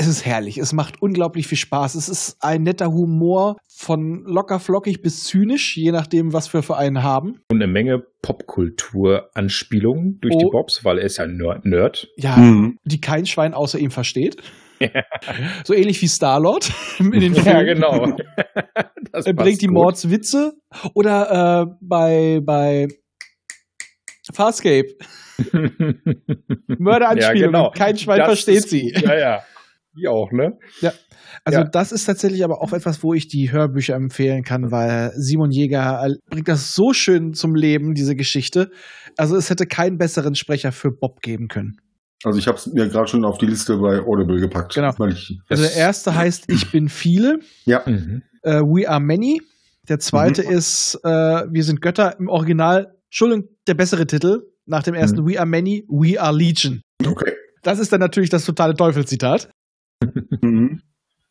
es 0.00 0.06
ist 0.06 0.24
herrlich. 0.24 0.58
Es 0.58 0.72
macht 0.72 1.02
unglaublich 1.02 1.46
viel 1.48 1.58
Spaß. 1.58 1.96
Es 1.96 2.08
ist 2.08 2.36
ein 2.40 2.62
netter 2.62 2.92
Humor 2.92 3.56
von 3.68 4.22
locker 4.24 4.60
flockig 4.60 5.02
bis 5.02 5.24
zynisch, 5.24 5.76
je 5.76 5.90
nachdem, 5.90 6.32
was 6.32 6.52
wir 6.54 6.62
für 6.62 6.76
einen 6.76 7.02
haben. 7.02 7.40
Und 7.50 7.60
eine 7.62 7.66
Menge 7.66 8.04
Popkultur-Anspielungen 8.22 10.18
durch 10.20 10.34
Oh. 10.34 10.38
die 10.38 10.50
Bobs, 10.50 10.84
weil 10.84 10.98
er 10.98 11.04
ist 11.04 11.16
ja 11.18 11.24
ein 11.24 11.36
Nerd. 11.36 11.64
Nerd. 11.64 12.08
Ja, 12.16 12.36
Mhm. 12.36 12.78
die 12.84 13.00
kein 13.00 13.26
Schwein 13.26 13.54
außer 13.54 13.78
ihm 13.78 13.90
versteht. 13.90 14.36
So 15.64 15.74
ähnlich 15.74 16.00
wie 16.02 16.06
Star-Lord 16.06 16.70
in 17.00 17.10
den 17.10 17.34
Filmen. 17.34 17.48
Ja, 17.48 17.62
genau. 17.64 18.16
Das 19.12 19.26
Er 19.26 19.32
bringt 19.32 19.60
die 19.62 19.66
gut. 19.66 19.74
Mordswitze. 19.74 20.52
Oder 20.94 21.66
äh, 21.70 21.74
bei, 21.80 22.40
bei 22.44 22.88
Farscape. 24.32 24.94
Mörderanspielung. 26.66 27.40
Ja, 27.40 27.46
genau. 27.46 27.70
Kein 27.70 27.96
Schwein 27.96 28.18
Das 28.18 28.26
versteht 28.28 28.56
ist 28.58 28.70
sie. 28.70 28.92
Ja, 28.92 29.18
ja. 29.18 29.42
Die 29.96 30.06
auch, 30.08 30.30
ne? 30.32 30.52
Also 31.44 31.60
Ja. 31.60 31.64
das 31.64 31.92
ist 31.92 32.04
tatsächlich 32.04 32.44
aber 32.44 32.62
auch 32.62 32.72
etwas, 32.72 33.02
wo 33.02 33.14
ich 33.14 33.26
die 33.28 33.50
Hörbücher 33.50 33.94
empfehlen 33.94 34.44
kann, 34.44 34.70
weil 34.70 35.12
Simon 35.16 35.50
Jäger 35.50 36.06
bringt 36.30 36.48
das 36.48 36.74
so 36.74 36.92
schön 36.92 37.34
zum 37.34 37.54
Leben, 37.54 37.94
diese 37.94 38.14
Geschichte. 38.14 38.70
Also 39.16 39.36
es 39.36 39.50
hätte 39.50 39.66
keinen 39.66 39.98
besseren 39.98 40.34
Sprecher 40.34 40.72
für 40.72 40.90
Bob 40.92 41.20
geben 41.20 41.48
können. 41.48 41.78
Also 42.24 42.38
ich 42.38 42.46
habe 42.48 42.58
es 42.58 42.66
mir 42.66 42.88
gerade 42.88 43.08
schon 43.08 43.24
auf 43.24 43.38
die 43.38 43.46
Liste 43.46 43.76
bei 43.78 44.00
Audible 44.00 44.40
gepackt. 44.40 44.74
Genau. 44.74 44.92
Weil 44.98 45.12
ich, 45.12 45.38
Also 45.48 45.62
Das- 45.62 45.72
der 45.74 45.80
erste 45.82 46.14
heißt 46.14 46.44
Ich 46.50 46.70
bin 46.70 46.88
viele, 46.88 47.38
ja, 47.64 47.82
Mhm. 47.86 48.22
äh, 48.42 48.60
We 48.60 48.88
Are 48.88 49.00
Many. 49.00 49.40
Der 49.88 49.98
zweite 50.00 50.42
ist 50.42 50.98
äh, 51.04 51.08
Wir 51.08 51.64
sind 51.64 51.80
Götter 51.80 52.18
im 52.18 52.28
Original. 52.28 52.94
Entschuldigung, 53.06 53.48
der 53.66 53.74
bessere 53.74 54.06
Titel 54.06 54.42
nach 54.66 54.82
dem 54.82 54.94
ersten 54.94 55.26
We 55.26 55.38
are 55.38 55.46
many, 55.48 55.84
we 55.88 56.20
are 56.20 56.36
Legion. 56.36 56.82
Okay. 57.06 57.32
Das 57.62 57.78
ist 57.78 57.90
dann 57.92 58.00
natürlich 58.00 58.30
das 58.30 58.44
totale 58.44 58.74
Teufelszitat. 58.74 59.48
Mhm. 60.42 60.80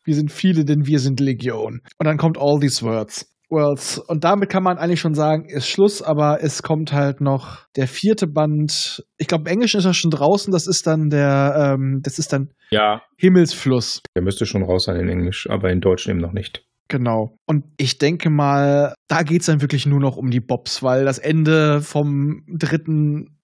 Wir 0.04 0.14
sind 0.14 0.32
viele, 0.32 0.64
denn 0.64 0.86
wir 0.86 1.00
sind 1.00 1.20
Legion. 1.20 1.82
Und 1.98 2.06
dann 2.06 2.16
kommt 2.16 2.38
All 2.38 2.58
These 2.60 2.82
Words. 2.84 3.30
Worlds. 3.50 3.98
Und 3.98 4.24
damit 4.24 4.50
kann 4.50 4.62
man 4.62 4.76
eigentlich 4.76 5.00
schon 5.00 5.14
sagen, 5.14 5.46
ist 5.48 5.68
Schluss, 5.68 6.02
aber 6.02 6.42
es 6.42 6.62
kommt 6.62 6.92
halt 6.92 7.22
noch 7.22 7.66
der 7.76 7.88
vierte 7.88 8.26
Band. 8.26 9.02
Ich 9.16 9.26
glaube, 9.26 9.48
im 9.48 9.52
Englischen 9.54 9.78
ist 9.78 9.86
er 9.86 9.94
schon 9.94 10.10
draußen. 10.10 10.52
Das 10.52 10.66
ist 10.66 10.86
dann 10.86 11.08
der, 11.08 11.74
ähm, 11.76 12.00
das 12.02 12.18
ist 12.18 12.32
dann 12.32 12.50
Ja, 12.70 13.02
Himmelsfluss. 13.16 14.02
der 14.14 14.22
müsste 14.22 14.44
schon 14.44 14.62
raus 14.62 14.84
sein 14.84 14.96
in 14.96 15.08
Englisch, 15.08 15.48
aber 15.48 15.70
in 15.70 15.80
Deutsch 15.80 16.08
eben 16.08 16.18
noch 16.20 16.32
nicht. 16.32 16.64
Genau. 16.88 17.36
Und 17.46 17.64
ich 17.78 17.96
denke 17.98 18.28
mal, 18.30 18.94
da 19.08 19.22
geht's 19.22 19.46
dann 19.46 19.60
wirklich 19.62 19.86
nur 19.86 20.00
noch 20.00 20.16
um 20.16 20.30
die 20.30 20.40
Bobs, 20.40 20.82
weil 20.82 21.04
das 21.06 21.18
Ende 21.18 21.80
vom 21.80 22.44
dritten, 22.48 23.38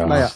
Ja. 0.00 0.06
naja, 0.06 0.30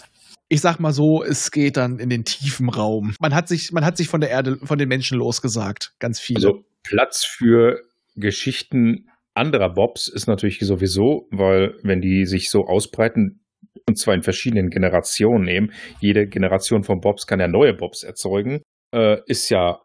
ich 0.48 0.60
sag 0.60 0.78
mal 0.78 0.92
so, 0.92 1.22
es 1.22 1.50
geht 1.50 1.76
dann 1.76 1.98
in 1.98 2.10
den 2.10 2.24
tiefen 2.24 2.68
Raum. 2.68 3.14
Man 3.20 3.34
hat 3.34 3.48
sich, 3.48 3.72
man 3.72 3.84
hat 3.84 3.96
sich 3.96 4.08
von 4.08 4.20
der 4.20 4.30
Erde, 4.30 4.58
von 4.62 4.78
den 4.78 4.88
Menschen 4.88 5.18
losgesagt. 5.18 5.94
Ganz 5.98 6.20
viele. 6.20 6.36
Also 6.38 6.64
Platz 6.82 7.24
für 7.24 7.80
Geschichten 8.14 9.08
anderer 9.34 9.70
Bobs 9.70 10.06
ist 10.06 10.26
natürlich 10.26 10.60
sowieso, 10.60 11.26
weil 11.30 11.74
wenn 11.82 12.00
die 12.00 12.24
sich 12.26 12.50
so 12.50 12.66
ausbreiten 12.66 13.44
und 13.88 13.98
zwar 13.98 14.14
in 14.14 14.22
verschiedenen 14.22 14.70
Generationen 14.70 15.44
nehmen, 15.44 15.72
jede 16.00 16.28
Generation 16.28 16.84
von 16.84 17.00
Bobs 17.00 17.26
kann 17.26 17.40
ja 17.40 17.48
neue 17.48 17.74
Bobs 17.74 18.02
erzeugen, 18.02 18.62
äh, 18.92 19.18
ist 19.26 19.48
ja 19.50 19.80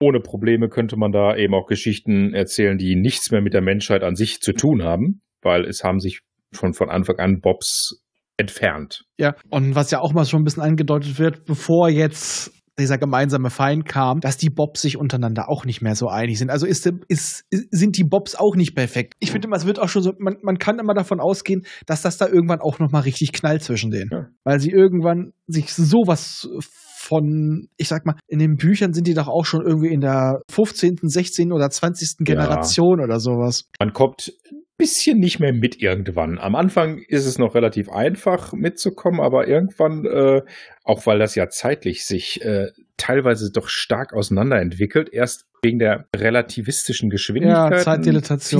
ohne 0.00 0.18
Probleme 0.18 0.68
könnte 0.68 0.96
man 0.96 1.12
da 1.12 1.36
eben 1.36 1.54
auch 1.54 1.66
Geschichten 1.66 2.34
erzählen, 2.34 2.76
die 2.76 2.96
nichts 2.96 3.30
mehr 3.30 3.40
mit 3.40 3.54
der 3.54 3.60
Menschheit 3.60 4.02
an 4.02 4.16
sich 4.16 4.40
zu 4.40 4.52
tun 4.52 4.82
haben, 4.82 5.22
weil 5.42 5.64
es 5.64 5.84
haben 5.84 6.00
sich 6.00 6.20
schon 6.50 6.74
von 6.74 6.90
Anfang 6.90 7.18
an 7.18 7.40
Bobs 7.40 8.02
entfernt. 8.42 9.04
Ja, 9.18 9.34
und 9.50 9.74
was 9.74 9.90
ja 9.90 10.00
auch 10.00 10.12
mal 10.12 10.24
schon 10.24 10.42
ein 10.42 10.44
bisschen 10.44 10.62
angedeutet 10.62 11.18
wird, 11.18 11.44
bevor 11.44 11.88
jetzt 11.88 12.52
dieser 12.78 12.98
gemeinsame 12.98 13.50
Feind 13.50 13.84
kam, 13.84 14.20
dass 14.20 14.38
die 14.38 14.48
Bobs 14.48 14.80
sich 14.80 14.96
untereinander 14.96 15.48
auch 15.48 15.64
nicht 15.64 15.82
mehr 15.82 15.94
so 15.94 16.08
einig 16.08 16.38
sind. 16.38 16.50
Also 16.50 16.66
ist, 16.66 16.90
ist, 17.08 17.44
sind 17.50 17.98
die 17.98 18.04
Bobs 18.04 18.34
auch 18.34 18.56
nicht 18.56 18.74
perfekt. 18.74 19.14
Ich 19.20 19.30
finde 19.30 19.46
immer, 19.46 19.56
es 19.56 19.66
wird 19.66 19.78
auch 19.78 19.88
schon 19.88 20.02
so, 20.02 20.12
man, 20.18 20.36
man 20.42 20.58
kann 20.58 20.78
immer 20.78 20.94
davon 20.94 21.20
ausgehen, 21.20 21.66
dass 21.86 22.02
das 22.02 22.16
da 22.16 22.26
irgendwann 22.26 22.60
auch 22.60 22.78
noch 22.78 22.90
mal 22.90 23.00
richtig 23.00 23.32
knallt 23.32 23.62
zwischen 23.62 23.90
denen. 23.90 24.08
Ja. 24.10 24.26
Weil 24.44 24.58
sie 24.58 24.70
irgendwann 24.70 25.32
sich 25.46 25.72
sowas 25.72 26.48
von, 26.96 27.68
ich 27.76 27.88
sag 27.88 28.06
mal, 28.06 28.14
in 28.26 28.38
den 28.38 28.56
Büchern 28.56 28.92
sind 28.94 29.06
die 29.06 29.14
doch 29.14 29.28
auch 29.28 29.44
schon 29.44 29.62
irgendwie 29.66 29.92
in 29.92 30.00
der 30.00 30.40
15., 30.50 30.96
16. 31.02 31.52
oder 31.52 31.68
20. 31.68 32.20
Ja. 32.20 32.24
Generation 32.24 33.00
oder 33.00 33.20
sowas. 33.20 33.68
Man 33.80 33.92
kommt 33.92 34.32
bisschen 34.82 35.20
nicht 35.20 35.38
mehr 35.38 35.52
mit 35.52 35.80
irgendwann. 35.80 36.40
Am 36.40 36.56
Anfang 36.56 36.98
ist 37.06 37.24
es 37.24 37.38
noch 37.38 37.54
relativ 37.54 37.88
einfach 37.88 38.52
mitzukommen, 38.52 39.20
aber 39.20 39.46
irgendwann, 39.46 40.04
äh, 40.06 40.42
auch 40.82 41.06
weil 41.06 41.20
das 41.20 41.36
ja 41.36 41.48
zeitlich 41.48 42.04
sich 42.04 42.44
äh, 42.44 42.72
teilweise 42.96 43.52
doch 43.52 43.68
stark 43.68 44.12
auseinanderentwickelt, 44.12 45.08
erst 45.12 45.46
wegen 45.62 45.78
der 45.78 46.06
relativistischen 46.16 47.10
Geschwindigkeit, 47.10 47.70
Ja, 47.70 47.78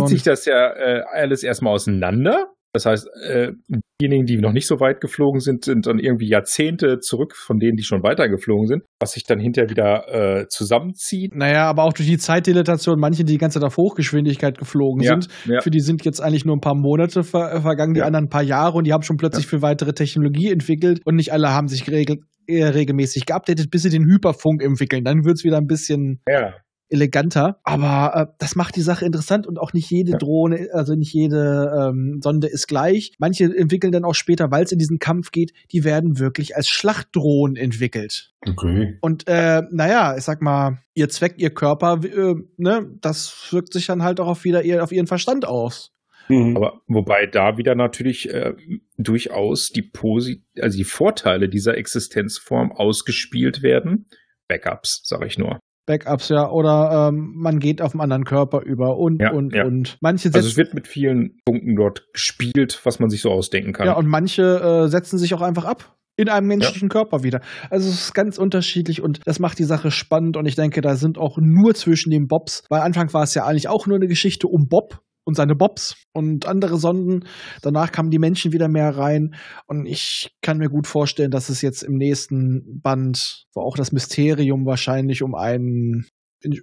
zieht 0.07 0.09
sich 0.11 0.23
das 0.23 0.45
ja 0.45 0.73
äh, 0.75 1.03
alles 1.11 1.43
erstmal 1.43 1.75
auseinander. 1.75 2.53
Das 2.75 2.87
heißt, 2.87 3.07
äh, 3.29 3.53
diejenigen, 4.01 4.25
die 4.25 4.39
noch 4.39 4.53
nicht 4.53 4.67
so 4.67 4.81
weit 4.81 5.01
geflogen 5.01 5.41
sind, 5.41 5.65
sind 5.65 5.87
dann 5.87 5.99
irgendwie 5.99 6.29
Jahrzehnte 6.29 7.01
zurück 7.01 7.37
von 7.37 7.59
denen, 7.59 7.77
die 7.77 7.83
schon 7.83 8.03
weiter 8.03 8.29
geflogen 8.29 8.67
sind, 8.67 8.83
was 8.99 9.13
sich 9.13 9.25
dann 9.25 9.39
hinterher 9.39 9.69
wieder 9.69 10.41
äh, 10.41 10.47
zusammenzieht. 10.49 11.35
Naja, 11.35 11.67
aber 11.69 11.85
auch 11.85 11.93
durch 11.93 12.09
die 12.09 12.17
Zeitdilatation, 12.19 12.99
manche, 12.99 13.25
die 13.25 13.33
die 13.33 13.39
ganze 13.39 13.61
Zeit 13.61 13.67
auf 13.67 13.77
Hochgeschwindigkeit 13.77 14.57
geflogen 14.59 15.03
Ja, 15.03 15.21
sind, 15.21 15.29
ja. 15.45 15.61
für 15.61 15.71
die 15.71 15.81
sind 15.81 16.05
jetzt 16.05 16.21
eigentlich 16.21 16.45
nur 16.47 16.57
ein 16.57 16.61
paar 16.61 16.75
Monate 16.75 17.23
ver 17.25 17.61
vergangen, 17.61 17.95
die 17.95 18.01
Ja. 18.01 18.07
anderen 18.07 18.27
ein 18.27 18.31
paar 18.31 18.43
Jahre 18.43 18.79
und 18.79 18.87
die 18.87 18.93
haben 18.93 19.03
schon 19.03 19.19
plötzlich 19.19 19.47
für 19.47 19.61
weitere 19.63 19.93
Technologie 19.93 20.51
entwickelt 20.51 21.01
und 21.05 21.17
nicht 21.17 21.33
alle 21.33 21.51
haben 21.51 21.69
sich 21.69 21.89
regel 21.91 22.19
äh, 22.47 22.65
regelmäßig 22.65 23.27
geupdatet, 23.27 23.71
bis 23.71 23.83
sie 23.83 23.91
den 23.91 24.05
Hyperfunk 24.05 24.63
entwickeln. 24.63 25.05
Dann 25.05 25.25
wird's 25.25 25.45
wieder 25.45 25.59
ein 25.59 25.67
bisschen 25.67 26.21
Ja, 26.29 26.55
eleganter. 26.93 27.59
Aber 27.65 28.15
äh, 28.15 28.33
das 28.39 28.55
macht 28.55 28.77
die 28.77 28.83
Sache 28.83 29.05
interessant 29.05 29.47
und 29.47 29.59
auch 29.59 29.73
nicht 29.73 29.91
jede 29.91 30.13
Ja. 30.13 30.19
Drohne, 30.19 30.69
also 30.73 30.95
nicht 30.95 31.13
jede 31.13 31.91
ähm, 31.91 32.21
Sonde 32.23 32.47
ist 32.47 32.69
gleich. 32.69 33.13
Manche 33.19 33.45
entwickeln 33.45 33.93
dann 33.93 34.05
auch 34.05 34.15
später, 34.15 34.51
weil 34.51 34.65
es 34.65 34.73
in 34.73 34.79
diesen 34.79 34.99
Kampf 34.99 35.31
geht, 35.31 35.53
die 35.73 35.85
werden 35.85 36.19
wirklich 36.19 36.57
als 36.57 36.69
Schlachtdrohnen 36.69 37.57
entwickelt. 37.57 38.33
Okay. 38.47 38.99
Und 39.01 39.27
äh, 39.27 39.63
naja, 39.71 40.17
ich 40.17 40.25
sag 40.25 40.43
mal, 40.43 40.79
ihr 40.95 41.09
Zweck, 41.09 41.35
ihr 41.39 41.51
Körper, 41.51 42.01
äh, 42.05 42.35
ne, 42.57 42.91
das 43.01 43.49
wirkt 43.51 43.73
sich 43.73 43.87
dann 43.87 44.03
halt 44.03 44.21
auch 44.21 44.29
auf 44.29 44.45
wieder 44.45 44.63
ihr, 44.63 44.83
auf 44.83 44.93
ihren 44.93 45.07
Verstand 45.07 45.47
aus. 45.47 45.93
Mhm. 46.29 46.57
Aber 46.57 46.81
wobei 46.87 47.27
da 47.27 47.57
wieder 47.57 47.75
natürlich 47.75 48.31
äh, 48.31 48.55
durchaus 48.97 49.71
die 49.71 49.83
Posi 49.83 50.45
also 50.61 50.77
die 50.77 50.85
Vorteile 50.85 51.49
dieser 51.49 51.77
Existenzform 51.77 52.73
ausgespielt 52.73 53.63
werden. 53.63 54.07
Backups, 54.49 55.03
sage 55.05 55.27
ich 55.27 55.39
nur. 55.39 55.59
Backups, 55.87 56.29
ja, 56.29 56.49
oder 56.51 57.09
ähm, 57.09 57.33
man 57.37 57.59
geht 57.59 57.83
auf 57.83 57.93
einen 57.93 58.01
anderen 58.01 58.25
Körper 58.25 58.63
über 58.63 58.97
und 58.97 59.21
Ja, 59.21 59.33
und 59.33 59.55
ja. 59.55 59.65
und 59.65 59.99
manche 60.01 60.29
Also 60.29 60.39
setzen 60.41 60.47
es 60.51 60.57
wird 60.57 60.75
mit 60.75 60.87
vielen 60.87 61.39
Punkten 61.45 61.75
dort 61.77 62.13
gespielt, 62.13 62.81
was 62.85 63.01
man 63.01 63.11
sich 63.11 63.21
so 63.21 63.31
ausdenken 63.31 63.73
kann. 63.73 63.87
ja 63.87 63.95
und 63.95 64.07
manche 64.07 64.43
äh, 64.43 64.89
setzen 64.89 65.19
sich 65.19 65.35
auch 65.35 65.43
einfach 65.43 65.65
ab 65.65 65.97
in 66.17 66.29
einem 66.29 66.47
menschlichen 66.47 66.89
Körper 66.89 67.23
wieder. 67.23 67.41
Also 67.71 67.89
es 67.89 67.95
ist 68.05 68.15
ganz 68.15 68.39
unterschiedlich 68.39 69.03
und 69.03 69.21
das 69.25 69.39
macht 69.41 69.59
die 69.59 69.65
Sache 69.65 69.91
spannend 69.91 70.37
und 70.37 70.47
ich 70.47 70.57
denke, 70.57 70.83
da 70.83 70.95
sind 70.95 71.19
auch 71.19 71.39
nur 71.41 71.75
zwischen 71.75 72.11
den 72.11 72.27
Bobs, 72.27 72.65
weil 72.69 72.83
Anfang 72.83 73.13
war 73.15 73.23
es 73.23 73.35
ja 73.35 73.47
eigentlich 73.47 73.69
auch 73.69 73.87
nur 73.87 73.97
eine 73.97 74.09
Geschichte 74.09 74.47
um 74.47 74.69
Bob 74.69 75.01
und 75.25 75.35
seine 75.37 75.55
Bobs 75.55 75.97
und 76.13 76.47
andere 76.47 76.79
Sonden. 76.79 77.25
Danach 77.63 77.93
kamen 77.93 78.11
die 78.11 78.19
Menschen 78.19 78.53
wieder 78.53 78.69
mehr 78.69 78.97
rein 78.97 79.35
und 79.67 79.87
ich 79.87 80.31
kann 80.43 80.59
mir 80.59 80.69
gut 80.69 80.87
vorstellen, 80.87 81.31
dass 81.31 81.49
es 81.49 81.63
jetzt 81.63 81.83
im 81.83 81.97
nächsten 81.97 82.81
Band, 82.81 83.45
wo 83.55 83.63
auch 83.63 83.77
das 83.77 83.93
Mysterium 83.93 84.67
wahrscheinlich 84.67 85.23
um 85.23 85.35
einen 85.35 86.07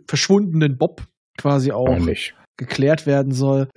verschwundenen 0.07 0.77
Bob 0.77 1.07
quasi 1.37 1.71
auch 1.71 1.87
Wahrscheinlich. 1.87 2.33
geklärt 2.57 3.05
werden 3.05 3.31
soll. 3.31 3.69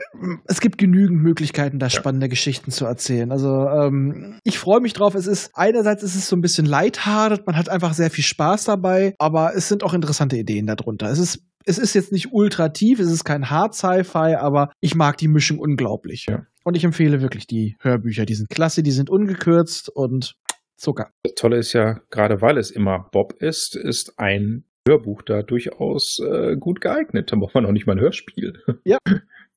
Es 0.47 0.61
gibt 0.61 0.79
genügend 0.79 1.23
Möglichkeiten, 1.23 1.79
da 1.79 1.89
spannende 1.89 2.29
Geschichten 2.29 2.73
zu 2.73 2.85
erzählen. 2.85 3.31
Also 3.31 3.69
ähm, 3.69 4.39
ich 4.43 4.59
freue 4.59 4.81
mich 4.81 4.95
drauf. 4.95 5.15
Es 5.15 5.29
ist 5.29 5.53
einerseits 5.55 6.03
ist 6.03 6.17
es 6.17 6.29
so 6.29 6.35
ein 6.35 6.41
bisschen 6.41 6.67
lighthearted, 6.67 7.47
man 7.47 7.57
hat 7.57 7.69
einfach 7.69 7.95
sehr 7.95 8.11
viel 8.11 8.25
Spaß 8.25 8.65
dabei, 8.65 9.15
aber 9.19 9.55
es 9.55 9.69
sind 9.69 9.85
auch 9.85 9.95
interessante 9.95 10.37
Ideen 10.37 10.67
darunter. 10.67 11.09
Es 11.09 11.21
ist 11.21 11.45
es 11.65 11.79
ist 11.79 11.95
jetzt 11.95 12.13
nicht 12.13 12.33
ultra 12.33 12.69
tief, 12.71 12.99
es 12.99 13.11
ist 13.11 13.25
kein 13.25 13.51
Hard 13.51 13.75
Sci-Fi, 13.75 14.35
aber 14.35 14.73
ich 14.81 14.95
mag 14.95 15.17
die 15.17 15.29
Mischung 15.29 15.59
unglaublich. 15.59 16.27
Ja. 16.29 16.47
Und 16.65 16.77
ich 16.77 16.85
empfehle 16.85 17.21
wirklich 17.21 17.47
die 17.47 17.77
Hörbücher. 17.81 18.25
Die 18.25 18.35
sind 18.35 18.49
klasse, 18.49 18.83
die 18.83 18.91
sind 18.93 19.11
ungekürzt 19.11 19.89
und 19.89 20.37
Zucker. 20.77 21.11
Das 21.23 21.35
Tolle 21.35 21.59
ist 21.59 21.73
ja, 21.73 22.01
gerade 22.11 22.41
weil 22.41 22.59
es 22.59 22.71
immer 22.71 23.09
Bob 23.13 23.35
ist, 23.41 23.77
ist 23.77 24.19
ein 24.19 24.65
Hörbuch 24.87 25.23
da 25.23 25.43
durchaus 25.43 26.19
äh, 26.19 26.57
gut 26.57 26.81
geeignet. 26.81 27.31
Da 27.31 27.37
braucht 27.37 27.55
man 27.55 27.67
auch 27.67 27.73
nicht 27.73 27.87
mal 27.87 27.95
ein 27.95 28.01
Hörspiel. 28.01 28.61
Ja. 28.85 28.99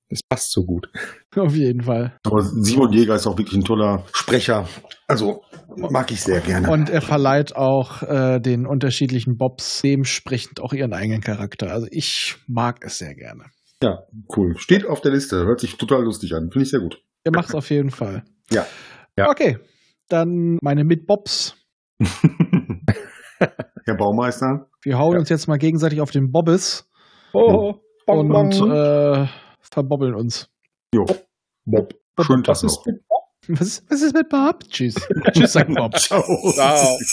Das 0.09 0.21
passt 0.27 0.51
so 0.51 0.63
gut. 0.65 0.87
Auf 1.35 1.55
jeden 1.55 1.81
Fall. 1.81 2.17
Aber 2.23 2.41
Simon 2.43 2.91
Jäger 2.93 3.15
ist 3.15 3.25
auch 3.27 3.37
wirklich 3.37 3.55
ein 3.57 3.63
toller 3.63 4.03
Sprecher. 4.13 4.67
Also 5.07 5.41
mag 5.75 6.11
ich 6.11 6.21
sehr 6.21 6.41
gerne. 6.41 6.69
Und 6.69 6.89
er 6.89 7.01
verleiht 7.01 7.55
auch 7.55 8.03
äh, 8.03 8.39
den 8.39 8.65
unterschiedlichen 8.67 9.37
Bobs 9.37 9.81
dementsprechend 9.81 10.61
auch 10.61 10.73
ihren 10.73 10.93
eigenen 10.93 11.21
Charakter. 11.21 11.71
Also 11.71 11.87
ich 11.89 12.37
mag 12.47 12.83
es 12.85 12.99
sehr 12.99 13.15
gerne. 13.15 13.45
ja, 13.81 13.99
cool. 14.35 14.55
Steht 14.57 14.85
auf 14.85 15.01
der 15.01 15.11
Liste. 15.11 15.37
Hört 15.45 15.59
sich 15.59 15.75
total 15.77 16.03
lustig 16.03 16.33
an. 16.33 16.49
Finde 16.51 16.63
ich 16.63 16.69
sehr 16.69 16.79
gut. 16.81 17.01
Er 17.23 17.31
macht 17.35 17.49
es 17.49 17.55
auf 17.55 17.69
jeden 17.71 17.89
Fall. 17.89 18.23
Ja. 18.51 18.65
Ja. 19.17 19.29
Okay, 19.29 19.57
dann 20.09 20.59
meine 20.61 20.83
Mit-Bobs. 20.83 21.55
Herr 23.85 23.95
Baumeister. 23.97 24.67
Wir 24.83 24.97
hauen 24.97 25.13
Ja. 25.13 25.19
uns 25.19 25.29
jetzt 25.29 25.47
mal 25.47 25.57
gegenseitig 25.57 26.01
auf 26.01 26.11
den 26.11 26.31
Bobbes 26.31 26.89
Oh, 27.33 27.73
und 28.07 28.53
äh, 28.71 29.27
verbobbeln 29.71 30.15
uns. 30.15 30.49
Jo. 30.93 31.05
Bob. 31.65 31.93
Schönen 32.21 32.43
Tag 32.43 32.55
Was 32.55 32.63
ist 32.63 32.85
mit 32.85 33.07
Bob? 33.07 33.23
Was, 33.47 33.83
was 33.89 34.01
ist 34.01 34.13
mit 34.13 34.29
Bob? 34.29 34.63
Tschüss. 34.69 34.95
Tschüss, 35.33 35.53
sagt 35.53 35.73
Bob. 35.73 35.97
Ciao. 35.97 36.23
Ciao. 36.53 36.97